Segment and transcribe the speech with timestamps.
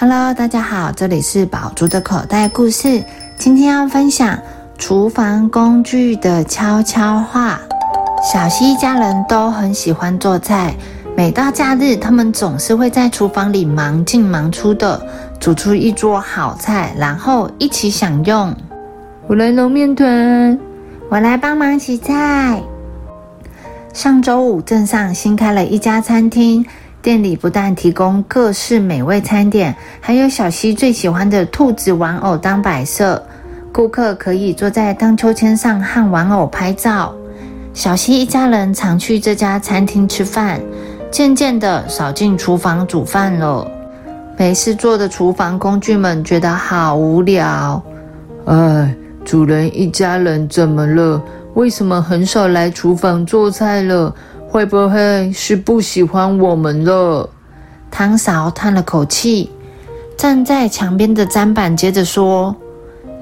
[0.00, 3.04] Hello，大家好，这里是宝珠的口袋故事。
[3.36, 4.38] 今天要分享
[4.78, 7.60] 厨房工具的悄悄话。
[8.32, 10.74] 小西一家人都很喜欢做菜，
[11.14, 15.06] 每到假日，他们总是会在厨房里忙进忙出的，
[15.38, 18.56] 煮出一桌好菜，然后一起享用。
[19.26, 20.58] 我来揉面团，
[21.10, 22.62] 我来帮忙洗菜。
[23.92, 26.64] 上周五，镇上新开了一家餐厅。
[27.02, 33.22] 店里不但提供各式美味餐点，还有小溪最喜欢的兔子玩偶当摆设。
[33.72, 37.14] 顾客可以坐在荡秋千上和玩偶拍照。
[37.72, 40.60] 小溪一家人常去这家餐厅吃饭，
[41.10, 43.66] 渐渐的少进厨房煮饭了。
[44.36, 47.82] 没事做的厨房工具们觉得好无聊。
[48.44, 48.94] 哎，
[49.24, 51.22] 主人一家人怎么了？
[51.54, 54.14] 为什么很少来厨房做菜了？
[54.50, 57.30] 会不会是不喜欢我们了？
[57.88, 59.48] 汤勺叹了口气，
[60.16, 62.52] 站在墙边的砧板接着说：“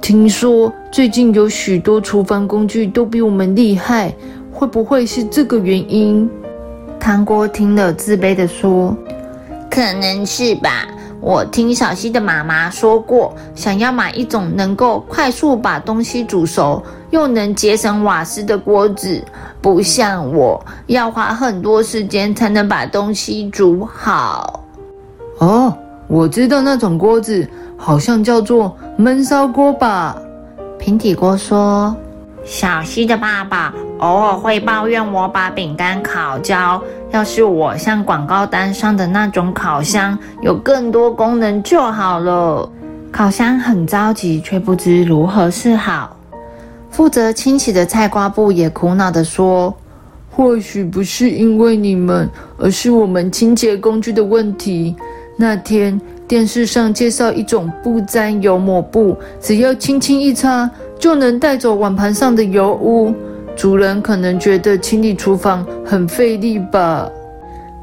[0.00, 4.14] 听说最近有许多厨房工具都比我们厉害，
[4.50, 6.26] 会不会是这个原因？”
[6.98, 8.96] 汤锅听了自卑的说
[9.70, 10.86] ：“可能是吧。
[11.20, 19.22] 我听小溪的妈妈说过，想要买一种能够快速把东西煮熟，又能节省瓦斯的锅子。”
[19.62, 24.64] 不像我要花很多时间才能把东西煮好。
[25.36, 25.76] 哦，
[26.06, 30.16] 我知道那种锅子好像叫做焖烧锅吧？
[30.78, 31.94] 平底锅说
[32.50, 42.68] ：“小西的爸爸偶尔会抱怨我把饼干烤焦，要是我像广告单上的那种烤箱，有更多功能就好了。”
[43.12, 46.16] 烤箱很着急，却不知如何是好。
[46.90, 49.72] 负责清洗的菜瓜布也苦恼地说
[50.28, 54.96] ：“或许不是因为你们，而是我们清洁工具的问题。
[55.36, 60.68] 那天电视上介绍一种不沾油抹布，只要轻轻一擦
[61.00, 63.12] 就能带走碗盘上的油污。
[63.56, 67.10] 主人可能觉得清理厨房很费力吧？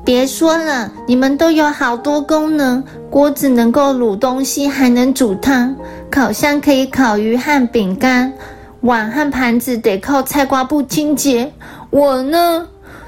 [0.05, 5.75] 别说了，你们都有好多功能：锅子能够卤东西，还能煮汤；
[6.09, 8.31] 烤箱可以烤鱼和饼干。”
[8.81, 11.51] 碗和盘子得靠菜瓜布清洁，
[11.89, 12.65] 我呢，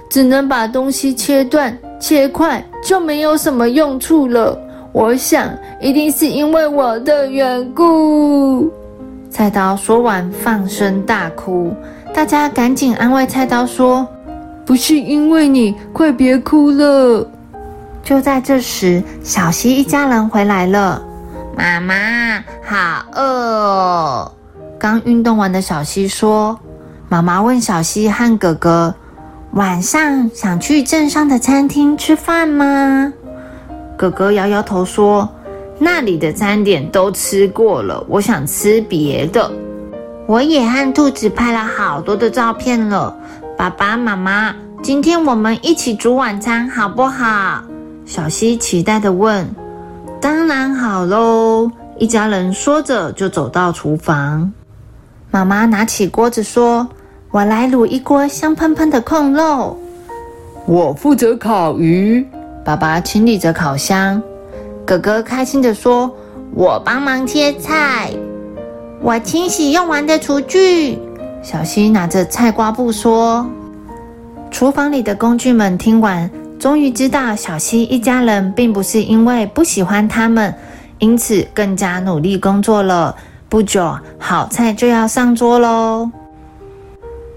[0.10, 4.58] 只能把东西切断、切块，就没有什么用处了。
[4.92, 5.48] 我想，
[5.80, 8.70] 一定是因为我的缘故。
[9.30, 11.74] 菜刀说完，放声大哭。
[12.14, 14.08] 大家赶紧安慰菜刀说
[14.66, 17.26] ：“不是因为你，快别哭了。”
[18.04, 21.02] 就在这时，小溪一家人回来了。
[21.56, 21.94] 妈妈，
[22.66, 24.32] 好饿哦。
[24.80, 26.60] 刚运动完的小溪说
[27.08, 28.96] ：“妈妈问小溪和哥哥，
[29.52, 33.14] 晚上想去镇上的餐厅吃饭吗？”
[33.96, 35.30] 哥哥摇摇头说
[35.80, 39.52] ：“那里的餐点都吃过了，我想吃别的。”
[40.28, 43.18] 我也和兔子拍了好多的照片了。
[43.58, 44.54] 爸爸妈妈，
[44.84, 47.64] 今天我们一起煮晚餐好不好？
[48.06, 49.48] 小溪期待的问。
[50.22, 54.54] “当然好喽！”一家人说着就走到厨房。
[55.32, 56.88] 妈妈拿起锅子说
[57.32, 59.80] ：“我来卤一锅香喷喷的控肉。”
[60.68, 62.24] 我负责烤鱼。
[62.64, 64.22] 爸爸清理着烤箱。
[64.90, 66.12] 哥哥开心地说
[66.56, 68.10] ：“我帮忙切菜。”
[69.04, 70.98] 我清洗用完的厨具。
[71.44, 73.48] 小溪拿着菜瓜布说
[74.50, 76.28] ：“厨房里的工具们听完，
[76.58, 80.52] 终于知道小溪一家人并不是因为不喜欢他们，
[80.98, 83.16] 因此更加努力工作了。”
[83.48, 86.10] 不久，好菜就要上桌喽。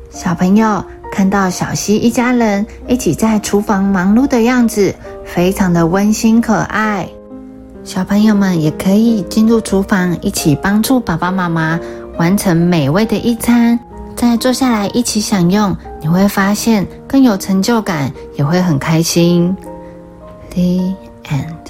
[0.09, 4.95] 小朋友看到小溪一家人一起在厨房忙碌的样子，
[5.27, 7.07] 非常的温馨可爱。
[7.85, 11.79] 小朋友们也可以进入厨房，一起帮助爸爸妈妈
[12.17, 13.79] 完成美味的一餐，
[14.15, 19.55] 再坐下来一起享用，你会发现更有成就感，也会很开心。
[20.51, 20.95] The
[21.25, 21.62] end.